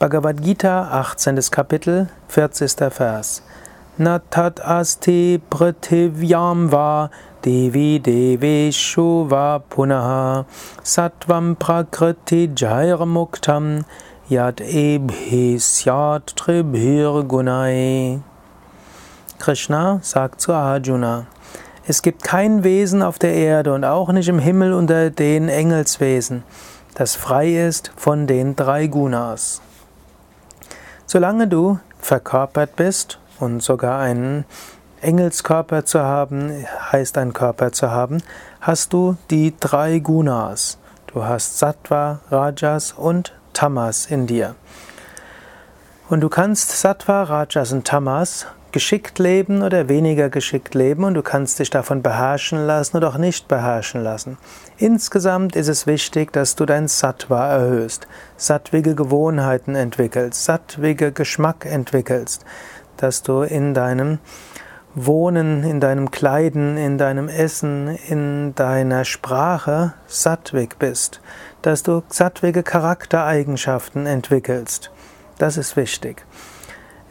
Bhagavad 0.00 0.42
Gita, 0.42 0.88
18. 0.90 1.50
Kapitel, 1.50 2.08
40. 2.28 2.88
Vers. 2.88 3.42
Natat 3.98 4.58
asti 4.64 5.38
prativyam 5.50 6.70
va 6.70 7.10
devi 7.42 8.00
deveshu 8.00 9.28
va 9.28 9.60
punaha 9.60 10.46
sattvam 10.82 11.54
prakriti 11.54 12.48
jairmuktam 12.48 13.84
yad 14.30 14.64
ebhisyat 14.64 16.32
tribhir 16.34 17.22
gunai. 17.28 18.22
Krishna 19.38 20.00
sagt 20.02 20.40
zu 20.40 20.54
Arjuna, 20.54 21.26
es 21.86 22.00
gibt 22.00 22.22
kein 22.22 22.64
Wesen 22.64 23.02
auf 23.02 23.18
der 23.18 23.34
Erde 23.34 23.74
und 23.74 23.84
auch 23.84 24.10
nicht 24.12 24.30
im 24.30 24.38
Himmel 24.38 24.72
unter 24.72 25.10
den 25.10 25.50
Engelswesen, 25.50 26.42
das 26.94 27.16
frei 27.16 27.66
ist 27.66 27.92
von 27.96 28.26
den 28.26 28.56
drei 28.56 28.86
Gunas. 28.86 29.60
Solange 31.12 31.48
du 31.48 31.80
verkörpert 31.98 32.76
bist 32.76 33.18
und 33.40 33.64
sogar 33.64 33.98
einen 33.98 34.44
Engelskörper 35.00 35.84
zu 35.84 35.98
haben, 36.04 36.64
heißt 36.92 37.18
ein 37.18 37.32
Körper 37.32 37.72
zu 37.72 37.90
haben, 37.90 38.22
hast 38.60 38.92
du 38.92 39.16
die 39.28 39.52
drei 39.58 39.98
Gunas. 39.98 40.78
Du 41.12 41.24
hast 41.24 41.58
Sattva, 41.58 42.20
Rajas 42.30 42.92
und 42.92 43.34
Tamas 43.52 44.06
in 44.06 44.28
dir. 44.28 44.54
Und 46.08 46.20
du 46.20 46.28
kannst 46.28 46.80
Sattva, 46.80 47.24
Rajas 47.24 47.72
und 47.72 47.84
Tamas 47.84 48.46
geschickt 48.72 49.18
leben 49.18 49.62
oder 49.62 49.88
weniger 49.88 50.30
geschickt 50.30 50.74
leben 50.74 51.04
und 51.04 51.14
du 51.14 51.22
kannst 51.22 51.58
dich 51.58 51.70
davon 51.70 52.02
beherrschen 52.02 52.66
lassen 52.66 52.96
oder 52.96 53.08
auch 53.08 53.18
nicht 53.18 53.48
beherrschen 53.48 54.02
lassen. 54.02 54.38
Insgesamt 54.78 55.56
ist 55.56 55.68
es 55.68 55.86
wichtig, 55.86 56.32
dass 56.32 56.56
du 56.56 56.66
dein 56.66 56.88
Sattva 56.88 57.48
erhöhst, 57.48 58.06
sattwige 58.36 58.94
Gewohnheiten 58.94 59.74
entwickelst, 59.74 60.44
sattwige 60.44 61.12
Geschmack 61.12 61.66
entwickelst, 61.66 62.44
dass 62.96 63.22
du 63.22 63.42
in 63.42 63.74
deinem 63.74 64.18
Wohnen, 64.94 65.62
in 65.62 65.78
deinem 65.78 66.10
Kleiden, 66.10 66.76
in 66.76 66.98
deinem 66.98 67.28
Essen, 67.28 67.96
in 68.08 68.54
deiner 68.56 69.04
Sprache 69.04 69.94
sattwig 70.06 70.78
bist, 70.78 71.20
dass 71.62 71.82
du 71.82 72.02
sattwige 72.08 72.62
Charaktereigenschaften 72.62 74.06
entwickelst. 74.06 74.90
Das 75.38 75.56
ist 75.56 75.76
wichtig. 75.76 76.24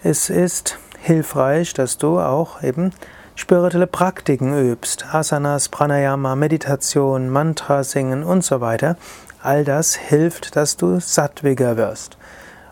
Es 0.03 0.29
ist 0.29 0.77
hilfreich, 1.01 1.73
dass 1.73 1.97
du 1.97 2.19
auch 2.19 2.61
eben 2.63 2.91
spirituelle 3.35 3.87
Praktiken 3.87 4.53
übst. 4.53 5.05
Asanas, 5.13 5.69
Pranayama, 5.69 6.35
Meditation, 6.35 7.29
Mantra 7.29 7.83
singen 7.83 8.23
und 8.23 8.43
so 8.43 8.61
weiter. 8.61 8.97
All 9.41 9.63
das 9.63 9.95
hilft, 9.95 10.55
dass 10.55 10.75
du 10.75 10.99
sattwiger 10.99 11.77
wirst. 11.77 12.17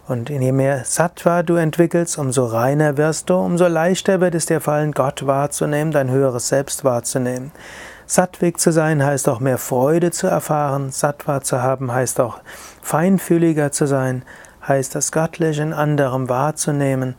Und 0.08 0.30
je 0.30 0.52
mehr 0.52 0.84
Sattva 0.86 1.44
du 1.44 1.56
entwickelst, 1.56 2.18
umso 2.18 2.46
reiner 2.46 2.96
wirst 2.98 3.30
du, 3.30 3.36
umso 3.36 3.68
leichter 3.68 4.22
wird 4.22 4.36
es 4.36 4.46
dir 4.46 4.62
fallen, 4.62 4.94
Gott 4.94 5.26
wahrzunehmen, 5.26 5.92
dein 5.92 6.10
höheres 6.10 6.48
Selbst 6.48 6.86
wahrzunehmen. 6.86 7.52
Sattwig 8.06 8.58
zu 8.58 8.72
sein 8.72 9.04
heißt 9.04 9.28
auch 9.28 9.42
mehr 9.42 9.58
Freude 9.58 10.12
zu 10.12 10.28
erfahren. 10.28 10.92
Sattva 10.92 11.42
zu 11.42 11.62
haben 11.62 11.92
heißt 11.92 12.22
auch 12.22 12.40
feinfühliger 12.82 13.74
zu 13.74 13.86
sein, 13.86 14.24
heißt 14.66 14.96
das 14.96 15.12
Göttliche 15.12 15.62
in 15.62 15.74
anderem 15.74 16.30
wahrzunehmen 16.30 17.16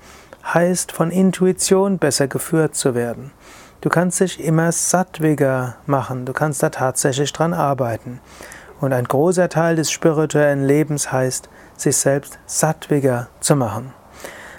heißt 0.54 0.92
von 0.92 1.10
Intuition 1.10 1.98
besser 1.98 2.28
geführt 2.28 2.74
zu 2.74 2.94
werden. 2.94 3.32
Du 3.80 3.88
kannst 3.88 4.20
dich 4.20 4.42
immer 4.42 4.72
sattwiger 4.72 5.76
machen, 5.86 6.24
du 6.24 6.32
kannst 6.32 6.62
da 6.62 6.70
tatsächlich 6.70 7.32
dran 7.32 7.54
arbeiten. 7.54 8.20
Und 8.80 8.92
ein 8.92 9.04
großer 9.04 9.48
Teil 9.48 9.76
des 9.76 9.90
spirituellen 9.90 10.64
Lebens 10.64 11.12
heißt, 11.12 11.48
sich 11.76 11.96
selbst 11.96 12.38
sattwiger 12.46 13.28
zu 13.40 13.56
machen. 13.56 13.92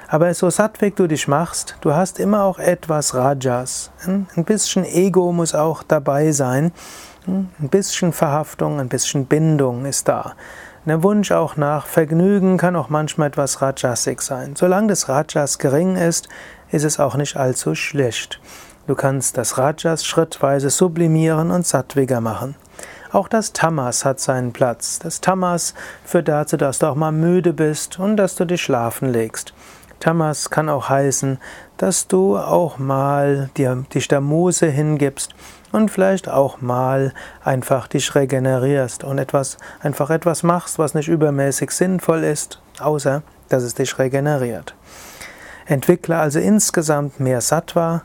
Aber 0.07 0.33
so 0.33 0.49
sattwig 0.49 0.95
du 0.95 1.07
dich 1.07 1.27
machst, 1.27 1.75
du 1.81 1.93
hast 1.93 2.19
immer 2.19 2.43
auch 2.43 2.57
etwas 2.57 3.13
Rajas. 3.13 3.91
Ein 4.05 4.43
bisschen 4.43 4.83
Ego 4.83 5.31
muss 5.31 5.53
auch 5.53 5.83
dabei 5.83 6.31
sein. 6.31 6.71
Ein 7.27 7.69
bisschen 7.69 8.11
Verhaftung, 8.11 8.79
ein 8.79 8.89
bisschen 8.89 9.25
Bindung 9.25 9.85
ist 9.85 10.07
da. 10.07 10.33
Der 10.85 11.03
Wunsch 11.03 11.31
auch 11.31 11.57
nach 11.57 11.85
Vergnügen 11.85 12.57
kann 12.57 12.75
auch 12.75 12.89
manchmal 12.89 13.27
etwas 13.27 13.61
Rajasik 13.61 14.21
sein. 14.21 14.55
Solange 14.55 14.87
das 14.87 15.09
Rajas 15.09 15.59
gering 15.59 15.97
ist, 15.97 16.29
ist 16.71 16.85
es 16.85 16.99
auch 16.99 17.15
nicht 17.15 17.35
allzu 17.35 17.75
schlecht. 17.75 18.39
Du 18.87 18.95
kannst 18.95 19.37
das 19.37 19.57
Rajas 19.57 20.05
schrittweise 20.05 20.69
sublimieren 20.69 21.51
und 21.51 21.67
sattwiger 21.67 22.21
machen. 22.21 22.55
Auch 23.11 23.27
das 23.27 23.53
Tamas 23.53 24.05
hat 24.05 24.19
seinen 24.19 24.53
Platz. 24.53 24.99
Das 24.99 25.19
Tamas 25.19 25.73
führt 26.05 26.27
dazu, 26.27 26.57
dass 26.57 26.79
du 26.79 26.87
auch 26.87 26.95
mal 26.95 27.11
müde 27.11 27.53
bist 27.53 27.99
und 27.99 28.17
dass 28.17 28.35
du 28.35 28.45
dich 28.45 28.61
schlafen 28.61 29.09
legst. 29.11 29.53
Tamas 29.99 30.49
kann 30.49 30.69
auch 30.69 30.89
heißen, 30.89 31.39
dass 31.77 32.07
du 32.07 32.37
auch 32.37 32.77
mal 32.77 33.49
dir, 33.57 33.83
dich 33.93 34.07
der 34.07 34.21
Muse 34.21 34.67
hingibst 34.67 35.33
und 35.71 35.91
vielleicht 35.91 36.29
auch 36.29 36.61
mal 36.61 37.13
einfach 37.43 37.87
dich 37.87 38.15
regenerierst 38.15 39.03
und 39.03 39.17
etwas, 39.17 39.57
einfach 39.81 40.09
etwas 40.09 40.43
machst, 40.43 40.79
was 40.79 40.93
nicht 40.93 41.07
übermäßig 41.07 41.71
sinnvoll 41.71 42.23
ist, 42.23 42.61
außer 42.79 43.23
dass 43.49 43.63
es 43.63 43.73
dich 43.75 43.97
regeneriert. 43.99 44.75
Entwickle 45.65 46.17
also 46.17 46.39
insgesamt 46.39 47.19
mehr 47.19 47.41
Sattva, 47.41 48.03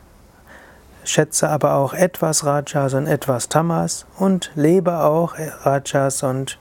schätze 1.03 1.49
aber 1.49 1.75
auch 1.75 1.93
etwas 1.93 2.45
Rajas 2.45 2.93
und 2.93 3.07
etwas 3.07 3.49
Tamas 3.49 4.05
und 4.17 4.51
lebe 4.55 4.99
auch 4.99 5.35
Rajas 5.63 6.23
und 6.23 6.59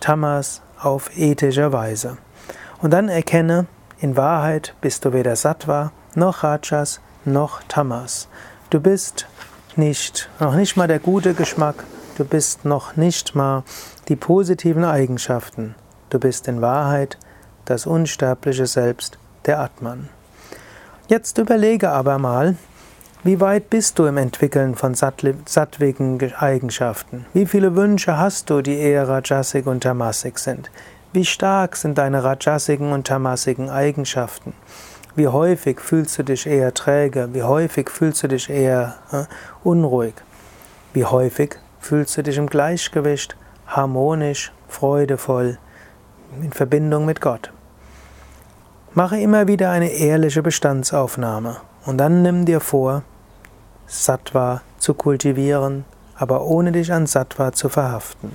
Tamas 0.00 0.62
auf 0.80 1.16
ethische 1.16 1.72
Weise. 1.72 2.16
Und 2.80 2.92
dann 2.92 3.08
erkenne, 3.08 3.66
in 4.00 4.16
Wahrheit 4.16 4.74
bist 4.80 5.04
du 5.04 5.12
weder 5.12 5.36
Sattva, 5.36 5.92
noch 6.14 6.42
Rajas, 6.42 7.00
noch 7.24 7.62
Tamas. 7.68 8.28
Du 8.70 8.80
bist 8.80 9.26
nicht, 9.76 10.28
noch 10.40 10.54
nicht 10.54 10.76
mal 10.76 10.88
der 10.88 10.98
gute 10.98 11.34
Geschmack, 11.34 11.84
du 12.16 12.24
bist 12.24 12.64
noch 12.64 12.96
nicht 12.96 13.34
mal 13.34 13.62
die 14.08 14.16
positiven 14.16 14.84
Eigenschaften. 14.84 15.74
Du 16.08 16.18
bist 16.18 16.48
in 16.48 16.60
Wahrheit 16.60 17.18
das 17.66 17.86
unsterbliche 17.86 18.66
Selbst, 18.66 19.18
der 19.46 19.60
Atman. 19.60 20.08
Jetzt 21.08 21.38
überlege 21.38 21.90
aber 21.90 22.18
mal, 22.18 22.56
wie 23.22 23.38
weit 23.38 23.68
bist 23.68 23.98
du 23.98 24.06
im 24.06 24.16
Entwickeln 24.16 24.76
von 24.76 24.94
sattwigen 24.94 26.32
Eigenschaften? 26.38 27.26
Wie 27.34 27.44
viele 27.44 27.76
Wünsche 27.76 28.16
hast 28.16 28.48
du, 28.48 28.62
die 28.62 28.78
eher 28.78 29.08
Rajasik 29.08 29.66
und 29.66 29.82
Tamasik 29.82 30.38
sind? 30.38 30.70
Wie 31.12 31.24
stark 31.24 31.74
sind 31.74 31.98
deine 31.98 32.22
Rajasiken 32.22 32.92
und 32.92 33.08
Tamasiken 33.08 33.68
Eigenschaften? 33.68 34.52
Wie 35.16 35.26
häufig 35.26 35.80
fühlst 35.80 36.16
du 36.16 36.22
dich 36.22 36.46
eher 36.46 36.72
träge? 36.72 37.30
Wie 37.32 37.42
häufig 37.42 37.90
fühlst 37.90 38.22
du 38.22 38.28
dich 38.28 38.48
eher 38.48 38.94
äh, 39.10 39.24
unruhig? 39.64 40.14
Wie 40.92 41.04
häufig 41.04 41.56
fühlst 41.80 42.16
du 42.16 42.22
dich 42.22 42.36
im 42.36 42.46
Gleichgewicht, 42.46 43.36
harmonisch, 43.66 44.52
freudevoll, 44.68 45.58
in 46.40 46.52
Verbindung 46.52 47.06
mit 47.06 47.20
Gott? 47.20 47.52
Mache 48.94 49.18
immer 49.18 49.48
wieder 49.48 49.72
eine 49.72 49.90
ehrliche 49.90 50.44
Bestandsaufnahme 50.44 51.56
und 51.86 51.98
dann 51.98 52.22
nimm 52.22 52.44
dir 52.44 52.60
vor, 52.60 53.02
Sattva 53.88 54.62
zu 54.78 54.94
kultivieren, 54.94 55.84
aber 56.14 56.42
ohne 56.42 56.70
dich 56.70 56.92
an 56.92 57.08
Sattva 57.08 57.50
zu 57.50 57.68
verhaften. 57.68 58.30